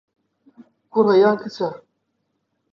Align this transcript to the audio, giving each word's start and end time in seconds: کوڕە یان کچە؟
کوڕە 0.91 1.15
یان 1.21 1.35
کچە؟ 1.41 1.67